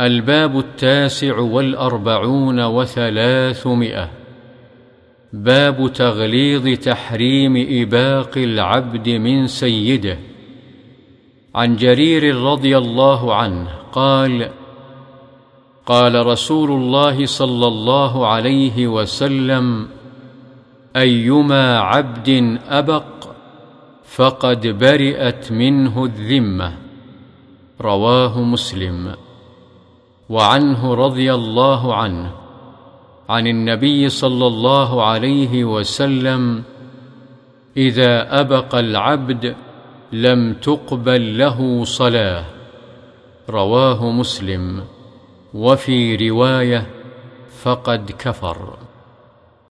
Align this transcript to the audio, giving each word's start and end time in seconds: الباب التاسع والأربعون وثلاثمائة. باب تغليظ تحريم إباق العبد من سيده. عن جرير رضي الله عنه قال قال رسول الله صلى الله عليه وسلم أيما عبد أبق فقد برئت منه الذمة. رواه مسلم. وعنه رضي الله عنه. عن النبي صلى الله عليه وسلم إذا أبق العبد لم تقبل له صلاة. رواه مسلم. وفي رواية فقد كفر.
الباب 0.00 0.58
التاسع 0.58 1.38
والأربعون 1.38 2.64
وثلاثمائة. 2.64 4.10
باب 5.32 5.92
تغليظ 5.92 6.78
تحريم 6.78 7.82
إباق 7.82 8.38
العبد 8.38 9.08
من 9.08 9.46
سيده. 9.46 10.18
عن 11.54 11.76
جرير 11.76 12.36
رضي 12.36 12.78
الله 12.78 13.34
عنه 13.34 13.68
قال 13.92 14.50
قال 15.86 16.26
رسول 16.26 16.70
الله 16.70 17.26
صلى 17.26 17.66
الله 17.66 18.26
عليه 18.26 18.86
وسلم 18.86 19.88
أيما 20.96 21.78
عبد 21.78 22.58
أبق 22.68 23.04
فقد 24.04 24.66
برئت 24.66 25.52
منه 25.52 26.04
الذمة. 26.04 26.72
رواه 27.80 28.42
مسلم. 28.42 29.14
وعنه 30.28 30.94
رضي 30.94 31.34
الله 31.34 31.94
عنه. 31.94 32.30
عن 33.28 33.46
النبي 33.46 34.08
صلى 34.08 34.46
الله 34.46 35.06
عليه 35.06 35.64
وسلم 35.64 36.62
إذا 37.76 38.40
أبق 38.40 38.74
العبد 38.74 39.56
لم 40.12 40.54
تقبل 40.54 41.38
له 41.38 41.84
صلاة. 41.84 42.44
رواه 43.50 44.10
مسلم. 44.10 44.84
وفي 45.54 46.16
رواية 46.30 46.86
فقد 47.62 48.10
كفر. 48.18 48.76